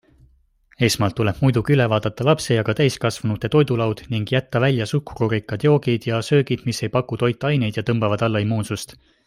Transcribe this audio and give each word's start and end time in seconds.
Esmalt 0.85 1.15
tuleb 1.17 1.41
muidugi 1.45 1.75
üle 1.75 1.85
vaadata 1.93 2.25
lapse 2.29 2.57
ja 2.57 2.63
ka 2.69 2.75
täiskasvanute 2.79 3.51
toidulaud 3.57 4.03
ning 4.15 4.25
jätta 4.37 4.63
välja 4.65 4.89
suhkrurikkad 4.93 5.69
joogid 5.69 6.11
ja 6.13 6.25
söögid, 6.31 6.67
mis 6.71 6.83
ei 6.89 6.93
paku 6.97 7.23
toitaineid 7.25 7.79
ja 7.83 7.89
tõmbavad 7.93 8.29
alla 8.29 8.47
immuunsust. 8.47 9.01